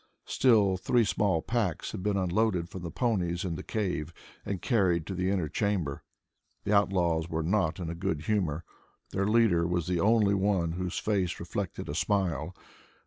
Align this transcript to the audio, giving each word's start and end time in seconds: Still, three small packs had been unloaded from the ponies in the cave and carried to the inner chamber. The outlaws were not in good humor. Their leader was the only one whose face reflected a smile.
Still, 0.25 0.77
three 0.77 1.03
small 1.05 1.43
packs 1.43 1.91
had 1.91 2.01
been 2.01 2.17
unloaded 2.17 2.69
from 2.69 2.81
the 2.81 2.89
ponies 2.89 3.45
in 3.45 3.53
the 3.53 3.61
cave 3.61 4.11
and 4.43 4.59
carried 4.59 5.05
to 5.05 5.13
the 5.13 5.29
inner 5.29 5.47
chamber. 5.47 6.01
The 6.63 6.73
outlaws 6.73 7.29
were 7.29 7.43
not 7.43 7.79
in 7.79 7.93
good 7.99 8.23
humor. 8.23 8.63
Their 9.11 9.27
leader 9.27 9.67
was 9.67 9.85
the 9.85 9.99
only 9.99 10.33
one 10.33 10.71
whose 10.71 10.97
face 10.97 11.39
reflected 11.39 11.87
a 11.87 11.93
smile. 11.93 12.55